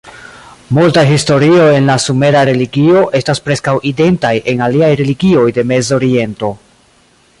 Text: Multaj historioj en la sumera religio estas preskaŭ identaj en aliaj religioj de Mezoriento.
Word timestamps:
Multaj 0.75 1.01
historioj 1.09 1.67
en 1.81 1.91
la 1.91 1.97
sumera 2.05 2.41
religio 2.49 3.03
estas 3.19 3.43
preskaŭ 3.49 3.75
identaj 3.91 4.33
en 4.55 4.65
aliaj 4.69 4.91
religioj 5.03 5.45
de 5.59 5.67
Mezoriento. 5.75 6.51